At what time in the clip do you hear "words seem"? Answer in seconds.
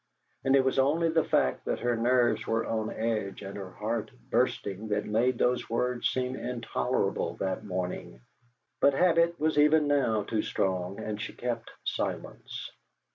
5.69-6.35